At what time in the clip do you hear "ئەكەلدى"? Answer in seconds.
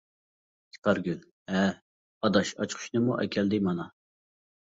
3.21-3.61